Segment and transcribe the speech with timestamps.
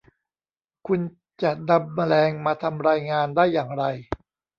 [0.87, 0.99] คุณ
[1.41, 3.83] จะนำแมลงมาทำรายงานได้อย่างไร